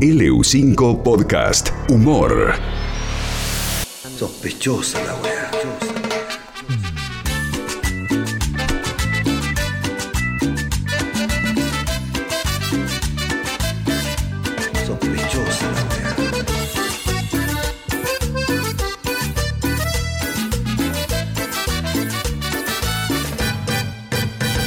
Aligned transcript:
LU5 0.00 1.02
Podcast 1.02 1.70
Humor. 1.88 2.54
Sospechosa 4.18 4.98
la 5.02 5.14
weá. 5.22 5.50
Sospechosa 14.86 15.66
la 15.72 15.82
weá. 15.90 16.14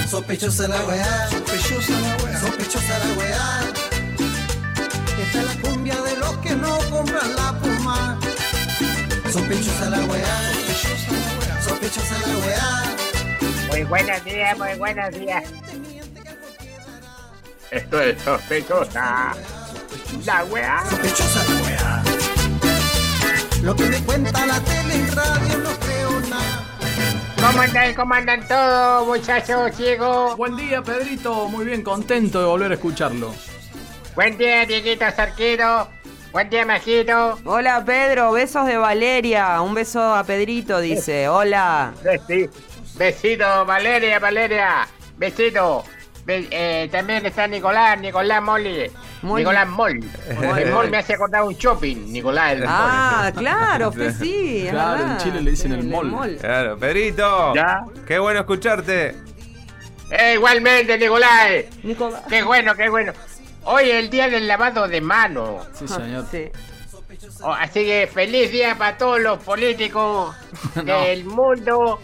Sospechosa 0.10 0.68
la 0.68 0.82
weá. 0.86 1.29
Sospechosa 9.32 9.90
la 9.92 10.00
weá. 10.06 10.26
Sospechosa 10.56 11.12
la 11.12 11.28
weá. 11.38 11.62
Sospechosa 11.62 12.16
la 12.28 12.38
weá. 12.46 12.98
Muy 13.70 13.84
buenos 13.84 14.24
días, 14.26 14.58
muy 14.58 14.74
buenos 14.80 15.12
días. 15.12 15.44
Esto 17.70 18.02
es 18.02 18.22
sospechosa. 18.24 19.36
La 20.26 20.44
weá. 20.46 20.84
Sospechosa 20.90 21.44
la 21.44 21.62
weá. 21.62 22.04
Lo 23.62 23.76
que 23.76 23.84
me 23.84 24.04
cuenta 24.04 24.46
la 24.48 24.60
tele 24.62 24.96
y 24.96 25.06
radio 25.12 25.58
no 25.60 25.80
creo 25.80 26.20
nada. 26.22 26.66
¿Cómo 27.40 27.62
andan, 27.62 27.94
cómo 27.94 28.14
andan 28.16 28.48
todos, 28.48 29.06
muchachos 29.08 29.76
ciegos? 29.76 30.38
Buen 30.38 30.56
día, 30.56 30.82
Pedrito. 30.82 31.48
Muy 31.50 31.66
bien, 31.66 31.84
contento 31.84 32.40
de 32.40 32.46
volver 32.48 32.72
a 32.72 32.74
escucharlo. 32.74 33.36
Buen 34.16 34.40
día, 34.40 34.66
Dieguito 34.66 35.06
Sarquero. 35.16 35.99
Buen 36.32 36.50
día, 36.50 36.66
Majito. 36.66 37.40
Hola 37.46 37.84
Pedro, 37.86 38.32
besos 38.32 38.66
de 38.68 38.78
Valeria. 38.78 39.62
Un 39.62 39.74
beso 39.74 40.14
a 40.14 40.24
Pedrito, 40.24 40.80
dice. 40.80 41.28
Hola. 41.28 41.92
Besi- 42.04 42.50
Besito, 42.96 43.66
Valeria, 43.66 44.20
Valeria. 44.20 44.88
Besito. 45.18 45.84
Be- 46.26 46.48
eh, 46.52 46.88
también 46.92 47.26
está 47.26 47.48
Nicolás, 47.48 48.00
Nicolás 48.00 48.42
Molli. 48.44 48.92
Molli. 49.24 49.42
Nicolás 49.44 49.68
Moll. 49.68 50.00
El 50.58 50.72
Moll 50.72 50.90
me 50.92 50.98
hace 50.98 51.14
acordar 51.16 51.44
un 51.44 51.56
shopping, 51.56 52.12
Nicolás 52.12 52.54
el 52.54 52.64
Ah, 52.68 53.32
claro, 53.36 53.92
que 53.92 54.12
sí. 54.14 54.68
Claro, 54.70 55.02
en. 55.04 55.18
Chile 55.18 55.42
le 55.42 55.52
dicen 55.52 55.72
Sí, 55.74 55.80
el 55.80 55.86
mall. 56.12 56.38
Claro, 56.40 56.78
Pedrito. 56.78 57.56
Ya. 57.56 57.82
Qué 58.08 58.20
bueno 58.20 58.42
escucharte. 58.42 59.16
Eh, 60.12 60.34
igualmente, 60.36 60.98
Nicolás. 60.98 61.66
Nicolás. 61.84 62.22
Qué 62.30 62.44
bueno, 62.44 62.76
qué 62.76 62.90
bueno. 62.90 63.14
Hoy 63.66 63.90
es 63.90 63.96
el 64.04 64.10
día 64.10 64.30
del 64.30 64.48
lavado 64.48 64.88
de 64.88 65.02
manos. 65.02 65.68
Sí, 65.74 65.88
señor. 65.88 66.26
Sí. 66.32 66.50
Oh, 67.42 67.52
así 67.52 67.86
que 67.86 68.10
feliz 68.12 68.52
día 68.52 68.78
para 68.78 68.98
todos 68.98 69.20
los 69.20 69.40
políticos 69.44 70.36
No. 70.76 71.02
del 71.04 71.26
mundo 71.26 72.00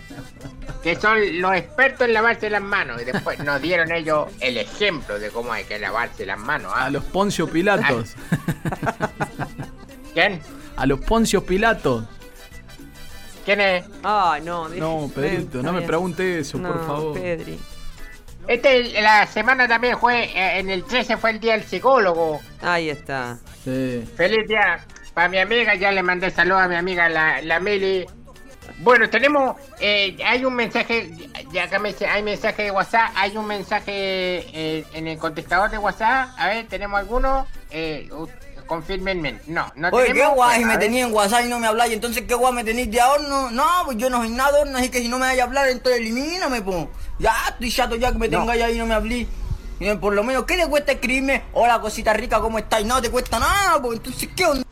que 0.84 0.96
son 0.96 1.42
los 1.42 1.56
expertos 1.56 2.08
en 2.08 2.14
lavarse 2.14 2.50
las 2.50 2.62
manos. 2.62 3.02
Y 3.02 3.06
después 3.06 3.40
nos 3.40 3.62
dieron 3.62 3.92
ellos 3.92 4.28
el 4.40 4.58
ejemplo 4.58 5.18
de 5.18 5.30
cómo 5.30 5.52
hay 5.52 5.64
que 5.64 5.80
lavarse 5.80 6.26
las 6.26 6.38
manos. 6.40 6.72
¿ah? 6.76 6.86
A 6.86 6.90
los 6.90 7.04
Poncio 7.06 7.48
Pilatos. 7.50 8.16
¿Quién? 10.14 10.42
A 10.78 10.86
los 10.86 11.00
Poncio 11.02 11.44
Pilatos. 11.46 12.04
¿Quién 13.46 13.62
es? 13.62 13.86
Ah, 14.04 14.40
no. 14.44 14.68
deje- 14.70 14.80
No, 14.80 15.10
Pedrito, 15.14 15.62
no 15.64 15.72
me 15.74 15.82
pregunte 15.84 16.40
eso, 16.40 16.60
por 16.60 16.76
No, 16.76 16.88
favor. 16.88 17.14
Pedri. 17.20 17.60
Este, 18.48 19.02
la 19.02 19.26
semana 19.28 19.68
también 19.68 19.98
fue, 19.98 20.26
eh, 20.26 20.60
en 20.60 20.70
el 20.70 20.84
13 20.84 21.18
fue 21.18 21.32
el 21.32 21.40
día 21.40 21.54
del 21.54 21.64
psicólogo. 21.64 22.42
Ahí 22.62 22.90
está. 22.90 23.38
Sí. 23.64 24.08
Feliz 24.16 24.48
día 24.48 24.86
para 25.16 25.30
mi 25.30 25.40
amiga, 25.40 25.74
ya 25.76 25.92
le 25.92 26.04
mandé 26.04 26.30
saludos 26.30 26.62
a 26.62 26.68
mi 26.68 26.76
amiga 26.76 27.10
la, 27.10 27.42
la 27.42 27.60
Meli. 27.60 28.06
Bueno, 28.80 29.10
tenemos, 29.10 29.56
eh, 29.80 30.18
hay 30.26 30.44
un 30.44 30.54
mensaje, 30.54 31.10
ya 31.52 31.64
acá 31.64 31.80
me 31.80 31.90
dice, 31.90 32.06
hay 32.06 32.22
mensaje 32.22 32.64
de 32.64 32.72
WhatsApp, 32.72 33.12
hay 33.16 33.38
un 33.38 33.48
mensaje 33.48 33.92
eh, 33.92 34.86
en 34.94 35.08
el 35.08 35.18
contestador 35.18 35.72
de 35.72 35.78
WhatsApp, 35.78 36.30
a 36.38 36.48
ver, 36.48 36.68
¿tenemos 36.68 37.00
alguno? 37.00 37.48
Eh, 37.72 38.10
confírmenme, 38.68 39.40
no, 39.48 39.72
no 39.76 39.90
Oye, 39.90 40.08
tenemos. 40.08 40.30
qué 40.30 40.36
guay, 40.36 40.50
Bueno, 40.60 40.68
me 40.68 40.74
a 40.74 40.78
ver. 40.78 40.86
tenía 40.86 41.06
en 41.06 41.14
WhatsApp 41.14 41.46
y 41.46 41.50
no 41.50 41.60
me 41.60 41.68
habláis, 41.68 41.94
entonces 41.94 42.24
qué 42.28 42.34
guay 42.36 42.54
me 42.54 42.64
tenéis 42.64 42.92
de 42.92 43.02
horno. 43.02 43.52
No, 43.52 43.66
pues 43.86 43.98
yo 43.98 44.10
no 44.10 44.18
soy 44.18 44.30
nada 44.30 44.52
de 44.54 44.62
horno, 44.62 44.78
así 44.78 44.90
que 44.90 45.00
si 45.00 45.08
no 45.08 45.18
me 45.18 45.26
vais 45.28 45.40
a 45.40 45.44
hablar, 45.44 45.68
entonces 45.70 46.02
elimíname, 46.02 46.62
po. 46.62 46.90
Ya, 47.20 47.34
estoy 47.50 47.72
chato 47.72 47.96
ya 47.96 48.12
que 48.12 48.18
me 48.18 48.28
No. 48.28 48.40
tengáis 48.40 48.64
ahí 48.64 48.76
y 48.76 48.80
no 48.80 48.86
me 48.86 49.28
eh, 49.80 49.96
Por 49.98 50.14
lo 50.14 50.24
menos, 50.24 50.46
¿qué 50.46 50.56
te 50.58 50.68
cuesta 50.68 50.94
escribirme? 50.94 51.44
Hola, 51.54 51.80
cosita 51.82 52.14
rica, 52.14 52.40
¿cómo 52.40 52.58
estáis? 52.58 52.86
No 52.86 53.02
te 53.02 53.10
cuesta 53.10 53.40
nada, 53.40 53.82
pues 53.82 53.98
entonces, 53.98 54.30
¿qué 54.36 54.46
onda? 54.46 54.64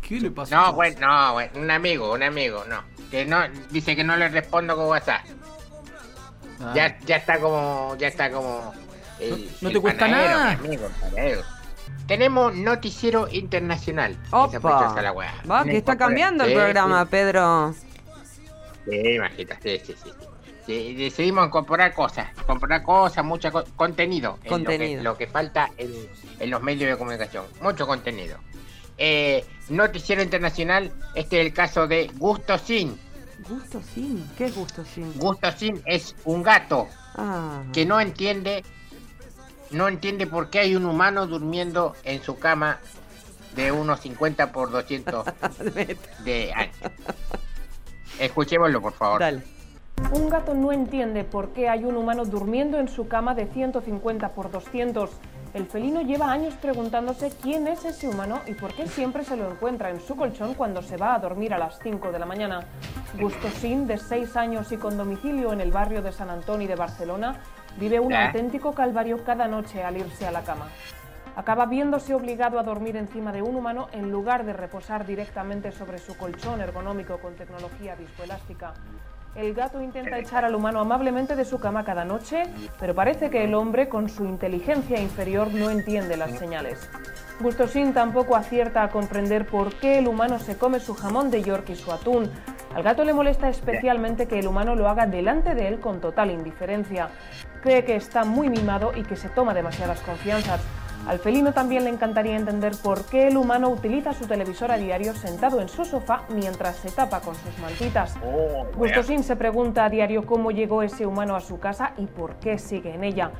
¿Qué 0.00 0.20
le 0.20 0.30
pasó? 0.30 0.54
No, 0.54 0.72
bueno, 0.74 0.98
no, 1.00 1.32
bueno, 1.34 1.50
un 1.56 1.70
amigo, 1.70 2.12
un 2.12 2.22
amigo, 2.22 2.64
no. 2.68 2.82
Que 3.10 3.24
no, 3.24 3.38
dice 3.70 3.96
que 3.96 4.04
no 4.04 4.16
le 4.16 4.28
respondo 4.28 4.76
con 4.76 4.86
WhatsApp. 4.86 5.22
Ah, 6.60 6.72
Ya, 6.74 6.98
ya 7.06 7.16
está 7.16 7.38
como, 7.38 7.96
ya 7.98 8.08
está 8.08 8.30
como. 8.30 8.72
el- 9.18 9.50
No 9.60 9.68
el 9.68 9.74
te 9.74 9.80
cuesta 9.80 10.00
panadero, 10.00 10.30
nada. 10.38 10.56
mi 10.56 10.66
amigo, 10.66 10.88
el. 11.16 11.38
Tenemos 12.06 12.54
noticiero 12.54 13.28
internacional. 13.30 14.16
Opa. 14.30 14.92
La. 15.00 15.12
Va, 15.12 15.64
que 15.64 15.76
está 15.78 15.96
cambiando 15.96 16.44
el 16.44 16.52
programa, 16.54 17.04
Pedro. 17.06 17.74
Sí, 18.88 19.18
majita, 19.18 19.58
sí, 19.62 19.80
sí, 19.84 19.94
sí. 20.66 20.94
decidimos 20.94 21.46
incorporar 21.46 21.94
cosas, 21.94 22.28
incorporar 22.36 22.82
cosas, 22.82 23.24
mucho 23.24 23.50
co- 23.52 23.64
contenido. 23.76 24.38
en 24.42 24.48
Contenido. 24.48 25.02
Lo 25.02 25.16
que, 25.16 25.24
lo 25.24 25.30
que 25.30 25.32
falta 25.32 25.70
en, 25.78 25.92
en 26.40 26.50
los 26.50 26.60
medios 26.62 26.90
de 26.90 26.96
comunicación. 26.98 27.44
Mucho 27.60 27.86
contenido. 27.86 28.38
Eh, 28.98 29.44
noticiero 29.70 30.20
internacional, 30.22 30.92
este 31.14 31.40
es 31.40 31.46
el 31.46 31.52
caso 31.54 31.86
de 31.86 32.10
Gusto 32.18 32.58
Sin. 32.58 32.98
Gusto 33.48 33.80
sin. 33.94 34.24
¿Qué 34.36 34.44
es 34.46 34.54
gusto 34.54 34.84
sin? 34.84 35.12
Gusto 35.18 35.50
Sin 35.52 35.82
es 35.86 36.14
un 36.24 36.42
gato 36.44 36.88
Ah. 37.16 37.62
que 37.72 37.84
no 37.84 38.00
entiende 38.00 38.64
no 39.72 39.88
entiende 39.88 40.26
por 40.26 40.50
qué 40.50 40.60
hay 40.60 40.76
un 40.76 40.86
humano 40.86 41.26
durmiendo 41.26 41.94
en 42.04 42.22
su 42.22 42.38
cama 42.38 42.78
de 43.54 43.72
unos 43.72 44.00
50 44.00 44.52
por 44.52 44.70
200 44.70 45.26
de 46.24 46.52
años. 46.52 46.76
Escuchémoslo, 48.18 48.80
por 48.80 48.92
favor. 48.92 49.20
Dale. 49.20 49.42
Un 50.10 50.28
gato 50.28 50.54
no 50.54 50.72
entiende 50.72 51.24
por 51.24 51.50
qué 51.50 51.68
hay 51.68 51.84
un 51.84 51.96
humano 51.96 52.24
durmiendo 52.24 52.78
en 52.78 52.88
su 52.88 53.08
cama 53.08 53.34
de 53.34 53.46
150 53.46 54.30
por 54.30 54.50
200. 54.50 55.10
El 55.54 55.66
felino 55.66 56.00
lleva 56.00 56.32
años 56.32 56.54
preguntándose 56.54 57.30
quién 57.42 57.66
es 57.66 57.84
ese 57.84 58.08
humano 58.08 58.40
y 58.46 58.54
por 58.54 58.72
qué 58.74 58.86
siempre 58.86 59.22
se 59.22 59.36
lo 59.36 59.50
encuentra 59.50 59.90
en 59.90 60.00
su 60.00 60.16
colchón 60.16 60.54
cuando 60.54 60.80
se 60.80 60.96
va 60.96 61.14
a 61.14 61.18
dormir 61.18 61.52
a 61.52 61.58
las 61.58 61.78
5 61.82 62.10
de 62.10 62.18
la 62.18 62.24
mañana. 62.24 62.66
Gustosín, 63.20 63.86
de 63.86 63.98
6 63.98 64.36
años 64.36 64.72
y 64.72 64.78
con 64.78 64.96
domicilio 64.96 65.52
en 65.52 65.60
el 65.60 65.70
barrio 65.70 66.00
de 66.00 66.10
San 66.10 66.30
Antonio 66.30 66.66
de 66.66 66.74
Barcelona, 66.74 67.42
vive 67.78 68.00
un 68.00 68.12
¿Eh? 68.12 68.26
auténtico 68.26 68.72
calvario 68.72 69.24
cada 69.24 69.48
noche 69.48 69.82
al 69.82 69.96
irse 69.96 70.26
a 70.26 70.30
la 70.30 70.42
cama. 70.42 70.68
Acaba 71.34 71.64
viéndose 71.66 72.14
obligado 72.14 72.58
a 72.58 72.62
dormir 72.62 72.96
encima 72.96 73.32
de 73.32 73.40
un 73.40 73.56
humano 73.56 73.88
en 73.92 74.10
lugar 74.10 74.44
de 74.44 74.52
reposar 74.52 75.06
directamente 75.06 75.72
sobre 75.72 75.98
su 75.98 76.16
colchón 76.16 76.60
ergonómico 76.60 77.18
con 77.18 77.34
tecnología 77.36 77.94
viscoelástica. 77.94 78.74
El 79.34 79.54
gato 79.54 79.80
intenta 79.80 80.18
echar 80.18 80.44
al 80.44 80.54
humano 80.54 80.80
amablemente 80.80 81.34
de 81.36 81.46
su 81.46 81.58
cama 81.58 81.84
cada 81.84 82.04
noche, 82.04 82.42
pero 82.78 82.94
parece 82.94 83.30
que 83.30 83.44
el 83.44 83.54
hombre, 83.54 83.88
con 83.88 84.10
su 84.10 84.26
inteligencia 84.26 85.00
inferior, 85.00 85.50
no 85.54 85.70
entiende 85.70 86.18
las 86.18 86.32
señales. 86.32 86.86
Gustosín 87.40 87.94
tampoco 87.94 88.36
acierta 88.36 88.82
a 88.82 88.90
comprender 88.90 89.46
por 89.46 89.74
qué 89.76 89.98
el 89.98 90.08
humano 90.08 90.38
se 90.38 90.58
come 90.58 90.80
su 90.80 90.94
jamón 90.94 91.30
de 91.30 91.42
York 91.42 91.70
y 91.70 91.76
su 91.76 91.90
atún. 91.90 92.30
Al 92.74 92.82
gato 92.82 93.04
le 93.04 93.12
molesta 93.12 93.48
especialmente 93.48 94.26
que 94.26 94.38
el 94.38 94.46
humano 94.46 94.74
lo 94.74 94.88
haga 94.88 95.06
delante 95.06 95.54
de 95.54 95.68
él 95.68 95.80
con 95.80 96.00
total 96.00 96.30
indiferencia. 96.30 97.10
Cree 97.62 97.84
que 97.84 97.96
está 97.96 98.24
muy 98.24 98.48
mimado 98.48 98.92
y 98.96 99.02
que 99.02 99.16
se 99.16 99.28
toma 99.28 99.52
demasiadas 99.52 100.00
confianzas. 100.00 100.60
Al 101.06 101.18
felino 101.18 101.52
también 101.52 101.84
le 101.84 101.90
encantaría 101.90 102.36
entender 102.36 102.72
por 102.82 103.04
qué 103.04 103.26
el 103.26 103.36
humano 103.36 103.68
utiliza 103.68 104.12
su 104.12 104.26
televisor 104.26 104.70
a 104.70 104.76
diario 104.76 105.14
sentado 105.14 105.60
en 105.60 105.68
su 105.68 105.84
sofá 105.84 106.22
mientras 106.28 106.76
se 106.76 106.90
tapa 106.90 107.20
con 107.20 107.34
sus 107.34 107.58
mantitas. 107.58 108.14
Oh, 108.24 108.66
Gustosín 108.76 109.24
se 109.24 109.34
pregunta 109.36 109.84
a 109.84 109.90
diario 109.90 110.24
cómo 110.24 110.52
llegó 110.52 110.82
ese 110.82 111.04
humano 111.04 111.34
a 111.34 111.40
su 111.40 111.58
casa 111.58 111.92
y 111.98 112.06
por 112.06 112.36
qué 112.36 112.56
sigue 112.58 112.94
en 112.94 113.02
ella. 113.04 113.32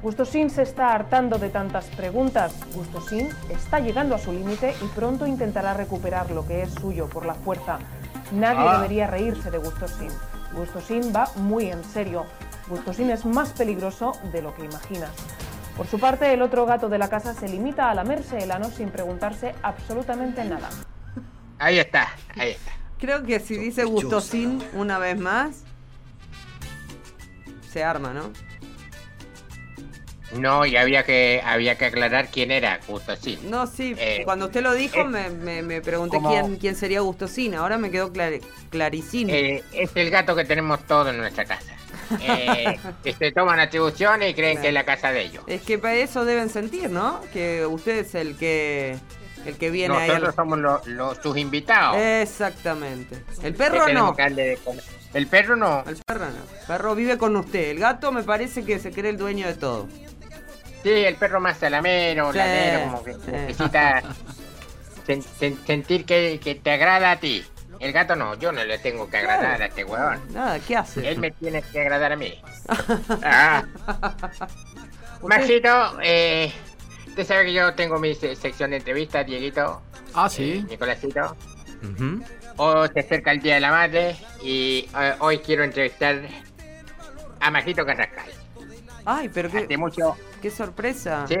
Gustosín 0.00 0.48
se 0.48 0.62
está 0.62 0.94
hartando 0.94 1.38
de 1.38 1.50
tantas 1.50 1.86
preguntas. 1.86 2.54
Gustosín 2.72 3.28
está 3.50 3.80
llegando 3.80 4.14
a 4.14 4.18
su 4.18 4.32
límite 4.32 4.72
y 4.80 4.86
pronto 4.94 5.26
intentará 5.26 5.74
recuperar 5.74 6.30
lo 6.30 6.46
que 6.46 6.62
es 6.62 6.70
suyo 6.74 7.08
por 7.08 7.26
la 7.26 7.34
fuerza. 7.34 7.80
Nadie 8.32 8.68
Ah. 8.68 8.76
debería 8.76 9.06
reírse 9.06 9.50
de 9.50 9.58
Gustosín. 9.58 10.10
Gustosín 10.52 11.12
va 11.14 11.28
muy 11.36 11.70
en 11.70 11.82
serio. 11.84 12.26
Gustosín 12.68 13.10
es 13.10 13.24
más 13.24 13.50
peligroso 13.52 14.12
de 14.32 14.42
lo 14.42 14.54
que 14.54 14.64
imaginas. 14.64 15.10
Por 15.76 15.86
su 15.86 15.98
parte, 15.98 16.32
el 16.34 16.42
otro 16.42 16.66
gato 16.66 16.88
de 16.88 16.98
la 16.98 17.08
casa 17.08 17.34
se 17.34 17.48
limita 17.48 17.88
a 17.90 17.94
lamerse 17.94 18.38
el 18.38 18.50
ano 18.50 18.68
sin 18.68 18.90
preguntarse 18.90 19.54
absolutamente 19.62 20.44
nada. 20.44 20.68
Ahí 21.58 21.78
está, 21.78 22.08
ahí 22.36 22.50
está. 22.50 22.72
Creo 22.98 23.22
que 23.24 23.38
si 23.40 23.56
dice 23.56 23.84
gusto 23.84 24.20
sin 24.20 24.62
una 24.74 24.98
vez 24.98 25.18
más, 25.18 25.62
se 27.70 27.84
arma, 27.84 28.12
¿no? 28.12 28.30
No, 30.32 30.66
y 30.66 30.76
había 30.76 31.04
que 31.04 31.40
había 31.44 31.78
que 31.78 31.86
aclarar 31.86 32.28
quién 32.30 32.50
era 32.50 32.80
Gustosín. 32.86 33.50
No, 33.50 33.66
sí, 33.66 33.94
Eh, 33.98 34.22
cuando 34.24 34.46
usted 34.46 34.62
lo 34.62 34.74
dijo 34.74 35.00
eh, 35.00 35.04
me, 35.04 35.30
me- 35.30 35.62
me 35.62 35.80
pregunté 35.80 36.16
como- 36.18 36.30
quién, 36.30 36.56
quién 36.56 36.76
sería 36.76 37.00
Gustosina. 37.00 37.60
Ahora 37.60 37.78
me 37.78 37.90
quedó 37.90 38.12
clar- 38.12 38.40
clarísimo. 38.70 39.30
Eh, 39.32 39.62
es 39.72 39.90
el 39.94 40.10
gato 40.10 40.36
que 40.36 40.44
tenemos 40.44 40.86
todos 40.86 41.08
en 41.08 41.18
nuestra 41.18 41.44
casa. 41.46 41.72
Eh, 42.20 42.78
que 43.04 43.12
se 43.14 43.32
toman 43.32 43.58
atribuciones 43.60 44.30
y 44.30 44.34
creen 44.34 44.52
Claro. 44.56 44.62
que 44.62 44.68
es 44.68 44.74
la 44.74 44.84
casa 44.84 45.12
de 45.12 45.22
ellos. 45.22 45.44
Es 45.46 45.62
que 45.62 45.78
para 45.78 45.94
eso 45.94 46.24
deben 46.26 46.50
sentir, 46.50 46.90
¿no? 46.90 47.20
Que 47.32 47.64
usted 47.66 47.98
es 47.98 48.14
el 48.14 48.36
que 48.36 48.96
el 49.46 49.56
que 49.56 49.70
viene 49.70 49.96
ahí. 49.96 50.08
Nosotros 50.08 50.34
somos 50.34 50.58
los, 50.58 50.86
los- 50.86 51.16
sus 51.22 51.36
invitados. 51.38 51.96
Exactamente. 51.98 53.22
El 53.42 53.54
perro 53.54 53.88
no. 53.88 54.14
El 55.14 55.26
perro 55.26 55.56
no. 55.56 55.84
El 55.86 55.96
perro 56.06 56.26
no. 56.26 56.36
El 56.60 56.66
perro 56.66 56.94
vive 56.94 57.16
con 57.16 57.34
usted. 57.36 57.70
El 57.70 57.78
gato 57.78 58.12
me 58.12 58.22
parece 58.24 58.62
que 58.64 58.78
se 58.78 58.90
cree 58.90 59.10
el 59.10 59.16
dueño 59.16 59.46
de 59.46 59.54
todo. 59.54 59.88
Sí, 60.82 60.90
el 60.90 61.16
perro 61.16 61.40
más 61.40 61.58
salamero, 61.58 62.32
Sí, 62.32 62.38
ladero, 62.38 62.80
como 62.84 63.04
que 63.04 63.14
sí. 63.14 63.20
necesita 63.30 64.02
sen- 65.06 65.24
sen- 65.40 65.66
sentir 65.66 66.04
que, 66.04 66.38
que 66.42 66.54
te 66.54 66.70
agrada 66.70 67.10
a 67.12 67.16
ti. 67.20 67.44
El 67.80 67.92
gato 67.92 68.16
no, 68.16 68.34
yo 68.34 68.50
no 68.52 68.64
le 68.64 68.78
tengo 68.78 69.08
que 69.08 69.18
agradar 69.18 69.46
Claro. 69.56 69.62
a 69.64 69.66
este 69.66 69.84
huevón. 69.84 70.20
Nada, 70.32 70.58
¿qué 70.60 70.76
hace? 70.76 71.08
Él 71.08 71.18
me 71.18 71.30
tiene 71.30 71.62
que 71.62 71.80
agradar 71.80 72.12
a 72.12 72.16
mí. 72.16 72.40
Ah. 73.22 73.64
Eh, 76.02 76.52
usted 77.08 77.26
sabe 77.26 77.44
que 77.46 77.52
yo 77.52 77.74
tengo 77.74 77.98
mi 77.98 78.14
se- 78.14 78.36
sección 78.36 78.70
de 78.70 78.76
entrevistas, 78.78 79.26
Dieguito, 79.26 79.82
Ah, 80.14 80.28
sí. 80.28 80.64
Nicolásito. 80.68 81.36
Ujú. 81.82 82.22
Hoy 82.56 82.88
se 82.94 83.00
acerca 83.00 83.30
el 83.32 83.40
Día 83.40 83.54
de 83.54 83.60
la 83.60 83.70
Madre 83.70 84.16
y 84.42 84.88
eh, 84.98 85.14
hoy 85.20 85.38
quiero 85.38 85.64
entrevistar 85.64 86.20
a 87.40 87.50
Majito 87.50 87.84
Carrascal. 87.84 88.30
Ay, 89.10 89.30
pero 89.32 89.50
qué, 89.50 89.78
mucho, 89.78 90.16
qué 90.42 90.50
sorpresa. 90.50 91.24
sí. 91.26 91.36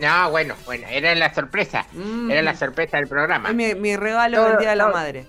No, 0.00 0.30
bueno, 0.30 0.54
bueno, 0.66 0.86
era 0.88 1.14
la 1.14 1.32
sorpresa. 1.34 1.84
Mm. 1.92 2.30
Era 2.30 2.42
la 2.42 2.54
sorpresa 2.56 2.96
del 2.98 3.08
programa. 3.08 3.52
Mi, 3.52 3.74
mi 3.74 3.96
regalo 3.96 4.36
Todo- 4.38 4.48
del 4.50 4.58
Día 4.58 4.70
de 4.70 4.76
la 4.76 4.84
todo- 4.84 4.92
Madre. 4.94 5.26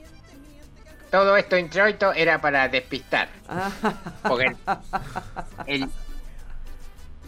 Todo 1.09 1.35
esto 1.35 1.57
introito 1.57 2.13
era 2.13 2.39
para 2.39 2.69
despistar. 2.69 3.27
Ah, 3.49 3.69
Porque 4.27 4.55
el- 5.67 5.89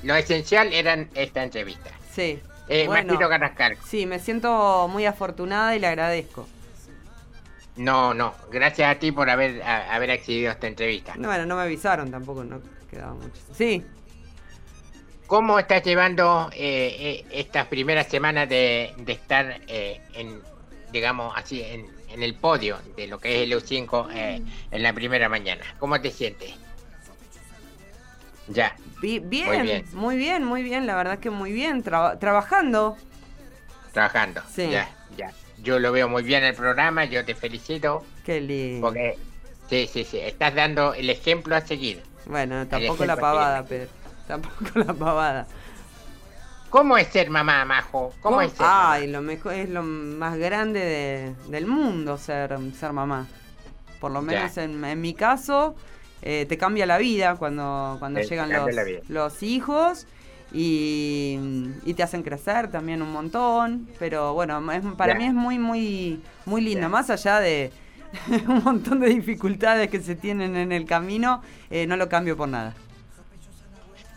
lo 0.04 0.16
esencial 0.16 0.72
era 0.74 0.94
esta 1.16 1.44
entrevista. 1.44 1.90
sí. 2.12 2.42
Eh, 2.70 2.86
Bueno. 2.88 3.18
Carrascal, 3.20 3.78
Sí, 3.86 4.06
me 4.06 4.20
siento 4.20 4.88
muy 4.88 5.06
afortunada 5.06 5.76
y 5.76 5.80
le 5.80 5.88
agradezco. 5.88 6.48
no, 7.76 8.14
no, 8.14 8.34
gracias 8.52 8.90
a 8.96 9.00
ti 9.00 9.12
por 9.12 9.30
haber, 9.30 9.62
a- 9.64 9.94
haber 9.94 10.12
accedido 10.12 10.50
a 10.50 10.54
esta 10.54 10.68
entrevista. 10.68 11.14
No, 11.18 11.28
Bueno, 11.28 11.46
no 11.46 11.58
me 11.58 11.64
avisaron 11.64 12.10
tampoco, 12.10 12.44
no 12.46 12.62
quedaba 12.90 13.16
mucho. 13.16 13.42
Sí, 13.54 13.84
¿Cómo 15.28 15.58
estás 15.58 15.84
llevando 15.84 16.50
eh, 16.54 16.96
eh, 17.00 17.26
estas 17.32 17.68
primeras 17.68 18.08
semanas 18.08 18.48
de, 18.50 18.94
de 18.98 19.14
estar 19.14 19.60
eh, 19.68 20.02
en, 20.14 20.40
digamos 20.92 21.34
así, 21.36 21.62
en, 21.64 21.88
en 22.10 22.22
el 22.24 22.36
podio 22.36 22.78
de 22.96 23.08
lo 23.08 23.20
que 23.20 23.36
es 23.36 23.50
el 23.50 23.54
U5 23.58 24.10
eh, 24.14 24.42
en 24.72 24.84
la 24.84 24.94
primera 24.94 25.30
mañana? 25.30 25.64
¿Cómo 25.80 26.00
te 26.00 26.12
sientes? 26.12 26.54
Ya, 28.50 28.76
bi- 29.02 29.20
bien, 29.20 29.48
Muy 29.48 29.62
bien. 29.62 29.86
muy 29.94 30.18
bien, 30.18 30.44
muy 30.44 30.64
bien, 30.64 30.86
la 30.86 30.96
verdad 30.96 31.18
que 31.20 31.30
muy 31.30 31.54
bien, 31.54 31.82
traba- 31.82 32.20
trabajando. 32.20 32.98
trabajando. 33.94 34.42
Sí. 34.54 34.70
Ya, 34.70 34.90
ya. 35.18 35.32
Yo 35.60 35.80
lo 35.80 35.94
veo 35.94 36.10
muy 36.10 36.24
bien 36.24 36.44
el 36.44 36.54
programa, 36.54 37.06
yo 37.06 37.24
te 37.24 37.36
felicito, 37.36 38.04
Qué 38.26 38.42
lindo. 38.42 38.86
porque 38.88 39.18
sí, 39.70 39.88
sí, 39.92 40.04
sí, 40.04 40.20
estás 40.20 40.54
dando 40.54 40.94
el 40.94 41.10
ejemplo 41.10 41.56
a 41.56 41.62
seguir. 41.62 42.04
Bueno, 42.26 42.68
tampoco 42.68 43.06
la 43.06 43.16
pavada, 43.16 43.62
viene. 43.62 43.88
Tampoco 44.28 44.66
la 44.76 44.94
pavada. 44.94 45.48
¿Cómo 46.70 46.98
es 46.98 47.08
ser 47.10 47.30
mamá, 47.30 47.66
Majo? 47.66 48.12
¿Cómo, 48.22 48.42
es 48.42 48.52
ser 48.54 48.62
mamá? 48.62 48.94
Ay, 48.94 49.08
lo 49.08 49.22
mejor 49.22 49.54
es 49.54 49.70
lo 49.70 49.84
más 49.84 50.38
grande 50.38 50.80
de- 50.80 51.36
del 51.52 51.68
mundo 51.68 52.18
ser, 52.18 52.58
ser 52.80 52.94
mamá. 52.94 53.28
Por 54.00 54.12
lo 54.12 54.22
menos 54.22 54.58
en, 54.58 54.84
en 54.84 55.00
mi 55.00 55.14
caso, 55.14 55.76
eh, 56.24 56.46
te 56.50 56.58
cambia 56.58 56.86
la 56.86 56.98
vida 56.98 57.36
cuando, 57.36 57.96
cuando 58.00 58.20
Te 58.20 58.26
llegan 58.28 58.50
los, 58.52 58.66
los 59.10 59.44
hijos 59.44 60.08
y, 60.52 61.38
y 61.86 61.94
te 61.94 62.04
hacen 62.04 62.24
crecer 62.24 62.70
también 62.72 63.02
un 63.02 63.12
montón. 63.12 63.88
Pero 64.00 64.34
bueno, 64.34 64.60
es- 64.72 64.84
para 64.98 65.14
mí 65.20 65.26
es 65.26 65.34
muy, 65.34 65.60
muy, 65.60 66.22
muy 66.46 66.62
lindo. 66.62 66.90
Más 66.90 67.10
allá 67.12 67.40
de 67.40 67.72
un 68.48 68.64
montón 68.64 69.00
de 69.00 69.08
dificultades 69.10 69.90
que 69.90 70.02
se 70.02 70.16
tienen 70.16 70.56
en 70.56 70.72
el 70.72 70.86
camino, 70.86 71.42
eh, 71.70 71.86
no 71.88 71.98
lo 71.98 72.10
cambio 72.10 72.36
por 72.36 72.50
nada. 72.50 72.74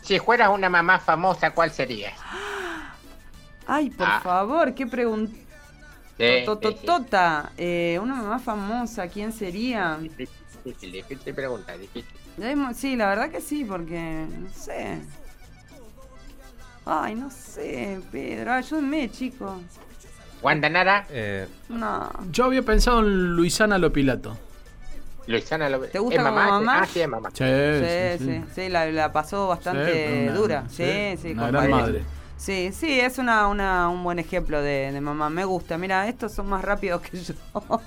Si 0.06 0.20
fueras 0.20 0.50
una 0.50 0.69
mamá 0.69 1.00
famosa, 1.00 1.50
¿cuál 1.50 1.73
serías? 1.73 2.14
Ay, 3.67 3.91
por 3.91 4.06
Ah. 4.06 4.20
favor, 4.23 4.73
qué 4.73 4.87
pregunta. 4.87 5.32
Sí, 5.35 5.43
sí, 6.19 6.38
sí. 6.38 6.44
Tototota, 6.47 7.50
eh, 7.58 7.99
una 8.00 8.14
mamá 8.14 8.38
famosa, 8.38 9.08
¿quién 9.08 9.32
sería? 9.32 9.99
Difícil, 10.00 10.93
difícil, 10.93 11.35
pregunta, 11.35 11.76
difícil. 11.76 12.08
Sí, 12.76 12.94
la 12.94 13.08
verdad 13.08 13.31
que 13.31 13.41
sí, 13.41 13.64
porque 13.64 14.26
no 14.31 14.49
sé. 14.55 14.99
Ay, 16.85 17.17
no 17.17 17.29
sé, 17.29 18.00
Pedro, 18.12 18.53
ayúdenme, 18.53 19.11
chicos. 19.11 19.58
Wanda 20.41 20.69
Nara, 20.69 21.05
Eh, 21.11 21.49
No. 21.69 22.11
Yo 22.31 22.44
había 22.44 22.62
pensado 22.62 23.00
en 23.00 23.35
Luisana 23.35 23.76
Lopilato. 23.76 24.38
Luisana 25.26 25.69
lo 25.69 25.81
¿Te 25.81 25.99
gusta 25.99 26.20
¿Es 26.20 26.25
como 26.25 26.37
mamá? 26.37 26.61
mamá? 26.61 26.81
Ah, 26.82 26.87
sí, 26.87 27.00
es 27.00 27.08
mamá. 27.08 27.31
Sí, 27.32 27.44
Sí, 27.44 28.25
sí, 28.25 28.44
sí, 28.55 28.69
la, 28.69 28.87
la 28.87 29.12
pasó 29.12 29.49
bastante 29.49 30.31
dura. 30.32 30.64
sí, 30.69 30.84
Sí, 30.84 31.19
sí, 31.23 31.31
una 31.32 31.49
gran 31.49 31.70
madre. 31.70 32.02
Sí, 32.38 32.71
sí, 32.73 33.00
es 33.00 33.17
una, 33.19 33.49
una, 33.49 33.88
un 33.88 34.05
buen 34.05 34.19
ejemplo 34.19 34.61
de, 34.61 34.93
de 34.93 35.00
mamá. 35.00 35.31
Me 35.31 35.44
gusta. 35.47 35.79
Mira, 35.79 36.06
estos 36.06 36.33
son 36.33 36.49
más 36.49 36.62
rápidos 36.62 37.00
que 37.00 37.19
yo 37.19 37.35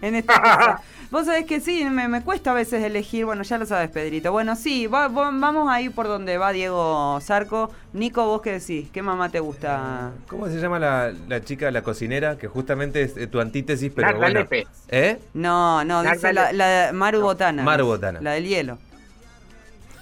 en 0.00 0.14
esta 0.14 0.40
cosa. 0.40 0.80
Vos 1.10 1.26
sabés 1.26 1.44
que 1.44 1.60
sí, 1.60 1.84
me, 1.84 2.06
me 2.08 2.22
cuesta 2.22 2.52
a 2.52 2.54
veces 2.54 2.82
elegir. 2.84 3.24
Bueno, 3.26 3.42
ya 3.42 3.58
lo 3.58 3.66
sabes, 3.66 3.90
Pedrito. 3.90 4.30
Bueno, 4.32 4.54
sí, 4.56 4.86
va- 4.86 5.08
va- 5.08 5.30
vamos 5.32 5.68
a 5.68 5.80
ir 5.80 5.92
por 5.92 6.06
donde 6.06 6.38
va 6.38 6.52
Diego 6.52 7.18
Zarco. 7.20 7.70
Nico, 7.92 8.24
¿vos 8.26 8.42
qué 8.42 8.52
decís? 8.60 8.88
¿Qué 8.92 9.02
mamá 9.02 9.28
te 9.28 9.40
gusta? 9.40 10.12
¿Cómo 10.28 10.46
se 10.46 10.60
llama 10.60 10.78
la, 10.78 11.12
la 11.28 11.42
chica, 11.44 11.70
la 11.72 11.82
cocinera? 11.82 12.38
Que 12.38 12.46
justamente 12.46 13.02
es 13.02 13.16
eh, 13.16 13.26
tu 13.26 13.40
antítesis, 13.40 13.90
pero 13.94 14.06
Narda 14.06 14.20
bueno. 14.20 14.40
Lepe. 14.40 14.66
¿Eh? 14.88 15.18
No, 15.34 15.84
no, 15.84 16.02
dice 16.04 16.32
la, 16.32 16.52
la 16.52 16.66
de 16.86 16.92
Maru 16.92 17.20
Botana. 17.22 17.62
Maru 17.64 17.86
Botana. 17.86 18.20
La 18.20 18.32
del 18.32 18.46
hielo. 18.46 18.78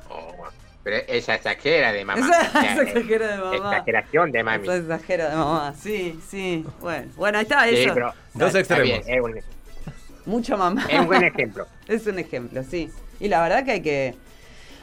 Pero 0.83 0.97
esa 1.09 1.35
exagera 1.35 1.93
de 1.93 2.05
mamá. 2.05 2.27
Esa- 2.53 2.83
eh, 2.83 2.89
exagera 2.89 3.29
de 3.29 3.39
mamá. 3.39 3.77
Exageración 3.77 4.33
de 4.33 4.43
mami. 4.43 4.69
Exagera 4.69 5.29
de 5.31 5.37
mamá. 5.37 5.75
Sí, 5.81 6.19
sí. 6.29 6.65
Bueno, 6.81 7.11
bueno 7.17 7.39
ahí 7.39 7.43
está 7.43 7.65
Sí, 7.69 7.77
eso. 7.77 7.95
pero 7.95 8.15
Dos 8.35 8.55
está 8.55 8.79
bien, 8.79 8.97
extremos. 8.97 9.31
es, 9.31 9.37
un, 9.37 10.33
Mucha 10.33 10.57
mamá. 10.57 10.87
es 10.89 10.99
un 11.01 11.07
buen 11.07 11.23
ejemplo. 11.25 11.67
Es 11.89 12.07
un 12.07 12.19
ejemplo, 12.19 12.63
sí. 12.63 12.91
Y 13.19 13.29
la 13.29 13.43
verdad 13.43 13.65
que 13.65 13.71
hay 13.73 13.81
que... 13.83 14.15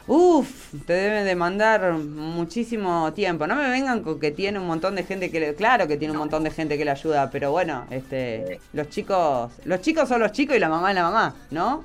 Uf, 0.07 0.73
te 0.85 0.93
debe 0.93 1.23
demandar 1.23 1.93
muchísimo 1.93 3.11
tiempo. 3.13 3.45
No 3.47 3.55
me 3.55 3.69
vengan 3.69 4.03
con 4.03 4.19
que 4.19 4.31
tiene 4.31 4.59
un 4.59 4.67
montón 4.67 4.95
de 4.95 5.03
gente 5.03 5.31
que 5.31 5.39
le... 5.39 5.55
Claro 5.55 5.87
que 5.87 5.97
tiene 5.97 6.11
un 6.13 6.17
montón 6.19 6.43
de 6.43 6.51
gente 6.51 6.77
que 6.77 6.85
le 6.85 6.91
ayuda, 6.91 7.29
pero 7.29 7.51
bueno, 7.51 7.85
este, 7.89 8.59
los 8.73 8.89
chicos... 8.89 9.51
Los 9.65 9.81
chicos 9.81 10.07
son 10.07 10.21
los 10.21 10.31
chicos 10.31 10.55
y 10.55 10.59
la 10.59 10.69
mamá 10.69 10.89
es 10.91 10.95
la 10.95 11.03
mamá, 11.03 11.35
¿no? 11.51 11.83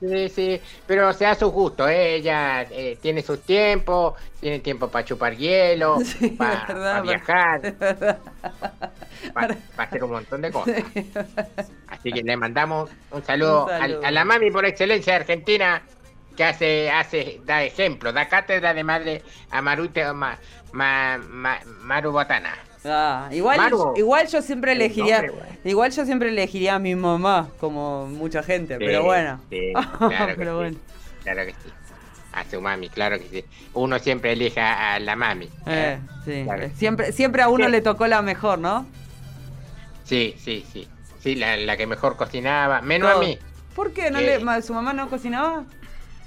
Sí, 0.00 0.28
sí, 0.28 0.60
pero 0.86 1.12
se 1.12 1.24
da 1.24 1.34
su 1.34 1.50
gusto, 1.50 1.88
¿eh? 1.88 2.16
ella 2.16 2.62
eh, 2.62 2.98
tiene 3.00 3.22
sus 3.22 3.40
tiempos, 3.42 4.14
tiene 4.40 4.58
tiempo 4.60 4.90
para 4.90 5.04
chupar 5.04 5.36
hielo, 5.36 5.98
Sí, 6.04 6.30
para 6.30 6.66
verdad, 6.66 7.02
viajar, 7.02 7.60
verdad. 7.78 8.18
para 9.32 9.58
hacer 9.78 10.04
un 10.04 10.10
montón 10.10 10.42
de 10.42 10.50
cosas. 10.50 10.82
Así 11.86 12.12
que 12.12 12.22
le 12.22 12.36
mandamos 12.36 12.90
un 13.10 13.24
saludo, 13.24 13.66
Un. 13.66 14.04
A, 14.04 14.10
la 14.10 14.24
mami 14.24 14.50
por 14.50 14.66
excelencia 14.66 15.14
de 15.14 15.20
Argentina, 15.20 15.82
que 16.36 16.44
hace, 16.44 16.90
hace, 16.90 17.40
da 17.44 17.62
ejemplo, 17.62 18.12
da 18.12 18.28
cátedra 18.28 18.74
de 18.74 18.84
madre 18.84 19.22
a 19.50 19.62
Marute, 19.62 20.12
ma, 20.12 20.36
ma- 20.72 21.18
ma- 21.18 21.60
Maru 21.64 22.10
Botana. 22.12 22.54
Ah, 22.84 23.28
igual, 23.32 23.56
Maru. 23.58 23.94
igual 23.96 24.26
yo 24.28 24.42
siempre 24.42 24.72
El 24.72 24.82
elegiría... 24.82 25.22
nombre, 25.22 25.42
igual 25.64 25.90
yo 25.90 26.04
siempre 26.04 26.28
elegiría 26.28 26.74
a 26.74 26.78
mi 26.78 26.94
mamá, 26.94 27.48
como 27.58 28.06
mucha 28.06 28.42
gente, 28.42 28.74
Sí, 28.78 28.84
pero 28.84 29.04
bueno. 29.04 29.40
sí, 29.50 29.72
claro 29.98 30.26
que 30.28 30.34
pero 30.34 30.50
sí, 30.52 30.56
bueno. 30.56 30.78
Claro 31.22 31.46
que 31.46 31.52
sí. 31.52 31.70
A 32.32 32.44
su 32.44 32.60
mami, 32.60 32.88
claro 32.90 33.18
que 33.18 33.28
sí. 33.30 33.44
Uno 33.74 33.98
siempre 33.98 34.32
elige 34.32 34.60
a, 34.60 34.98
la 34.98 35.14
mami. 35.16 35.48
Eh, 35.66 35.98
sí. 36.24 36.42
Claro. 36.44 36.62
eh, 36.64 36.72
Siempre, 36.76 37.12
siempre 37.12 37.42
a 37.42 37.48
uno 37.48 37.66
Sí. 37.66 37.70
le 37.70 37.80
tocó 37.80 38.06
la 38.08 38.22
mejor, 38.22 38.58
¿no? 38.58 38.86
Sí, 40.04 40.34
sí, 40.38 40.66
sí. 40.72 40.88
Sí, 41.20 41.36
la, 41.36 41.56
la 41.56 41.76
que 41.76 41.86
mejor 41.86 42.16
cocinaba. 42.16 42.82
Menos 42.82 43.10
Todo. 43.10 43.22
a 43.22 43.24
mí. 43.24 43.38
¿Por 43.74 43.92
qué? 43.92 44.10
¿No 44.10 44.18
Eh. 44.18 44.26
le, 44.26 44.38
ma- 44.40 44.60
¿Su 44.62 44.74
mamá 44.74 44.92
no 44.92 45.08
cocinaba? 45.08 45.64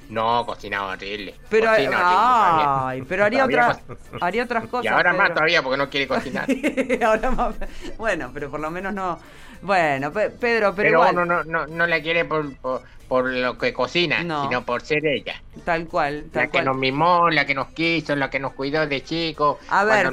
No, 0.10 0.46
cocinaba 0.46 0.94
horrible. 0.94 1.36
Pero, 1.50 1.70
Cocina 1.70 1.98
horrible 1.98 2.64
ay, 2.68 3.02
pero 3.08 3.26
haría, 3.26 3.44
otra, 3.46 3.78
haría 4.22 4.44
otras 4.44 4.68
cosas. 4.68 4.86
Y 4.86 4.88
ahora 4.88 5.14
más 5.14 5.34
todavía 5.34 5.62
porque 5.62 5.78
no 5.78 5.90
quiere 5.90 6.08
cocinar. 6.08 6.48
Ahora 7.06 7.32
más- 7.32 7.56
Bueno, 7.98 8.32
pero 8.34 8.50
por 8.50 8.60
lo 8.62 8.72
menos 8.72 8.94
no. 8.94 9.20
Bueno, 9.62 10.12
Pe- 10.14 10.30
Pedro, 10.30 10.74
pero, 10.76 10.76
Pero 10.76 10.90
igual, 10.90 11.16
uno 11.18 11.26
no, 11.26 11.44
no, 11.44 11.68
no 11.68 11.88
la 11.88 12.02
quiere 12.02 12.24
por, 12.26 12.56
por, 12.58 12.84
por 13.08 13.26
lo 13.34 13.58
que 13.58 13.74
cocina, 13.74 14.24
No. 14.24 14.44
sino 14.44 14.64
por 14.64 14.82
ser 14.82 15.06
ella. 15.06 15.42
tal 15.66 15.88
cual, 15.88 16.26
tal 16.32 16.44
La 16.44 16.48
que 16.48 16.52
cual. 16.52 16.66
nos 16.66 16.78
mimó, 16.78 17.30
la 17.30 17.46
que 17.46 17.56
nos 17.56 17.68
quiso, 17.70 18.16
la 18.16 18.30
que 18.30 18.40
nos 18.40 18.54
cuidó 18.54 18.86
de 18.88 19.04
chicos. 19.04 19.58
A 19.70 19.84
ver. 19.84 20.12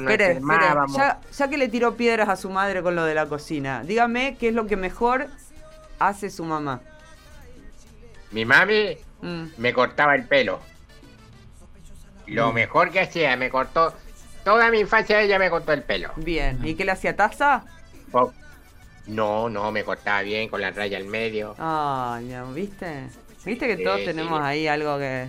Ya, 0.97 1.19
ya 1.31 1.47
que 1.49 1.57
le 1.57 1.67
tiró 1.69 1.95
piedras 1.95 2.27
a 2.27 2.35
su 2.35 2.49
madre 2.49 2.81
con 2.81 2.95
lo 2.95 3.05
de 3.05 3.13
la 3.13 3.27
cocina, 3.27 3.83
dígame 3.85 4.35
qué 4.39 4.49
es 4.49 4.53
lo 4.55 4.65
que 4.67 4.75
mejor 4.77 5.27
hace 5.99 6.29
su 6.29 6.43
mamá. 6.43 6.81
Mi 8.31 8.43
mami 8.45 8.97
Mm. 9.25 9.45
me 9.57 9.73
cortaba 9.73 10.15
el 10.15 10.23
pelo. 10.25 10.59
Lo 12.27 12.53
mejor 12.53 12.91
que 12.91 12.99
hacía, 13.01 13.35
me 13.37 13.49
cortó. 13.49 13.93
Toda 14.43 14.69
mi 14.69 14.79
infancia 14.79 15.19
ella 15.21 15.39
me 15.39 15.49
cortó 15.49 15.73
el 15.73 15.81
pelo. 15.81 16.11
Bien, 16.15 16.59
¿y 16.63 16.75
qué 16.75 16.85
le 16.85 16.91
hacía 16.91 17.15
taza? 17.15 17.63
No, 19.07 19.49
no, 19.49 19.71
me 19.71 19.83
cortaba 19.83 20.21
bien 20.21 20.49
con 20.49 20.61
la 20.61 20.71
raya 20.71 20.97
al 20.97 21.05
medio. 21.05 21.55
Ay, 21.57 22.29
ya, 22.29 22.43
¿viste? 22.45 23.07
¿Viste 23.45 23.67
que 23.67 23.77
Sí, 23.77 23.83
todos 23.83 23.99
sí. 23.99 24.05
tenemos 24.05 24.41
ahí 24.41 24.67
algo 24.67 24.97
que... 24.97 25.27